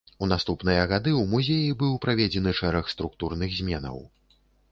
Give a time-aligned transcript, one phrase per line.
[0.25, 4.03] У наступныя гады ў музеі быў праведзены шэраг структурных зменаў.